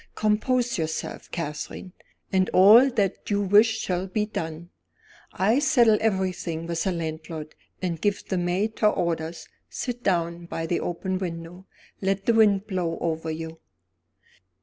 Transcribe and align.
"Compose 0.15 0.79
yourself, 0.79 1.29
Catherine, 1.29 1.93
and 2.33 2.49
all 2.55 2.89
that 2.89 3.29
you 3.29 3.39
wish 3.43 3.77
shall 3.77 4.07
be 4.07 4.25
done. 4.25 4.71
I'll 5.33 5.61
settle 5.61 5.99
everything 6.01 6.65
with 6.65 6.83
the 6.85 6.91
landlord, 6.91 7.53
and 7.83 8.01
give 8.01 8.25
the 8.27 8.39
maid 8.39 8.79
her 8.79 8.87
orders. 8.89 9.47
Sit 9.69 10.01
down 10.01 10.47
by 10.47 10.65
the 10.65 10.79
open 10.79 11.19
window; 11.19 11.67
let 12.01 12.25
the 12.25 12.33
wind 12.33 12.65
blow 12.65 12.97
over 12.99 13.29
you." 13.29 13.59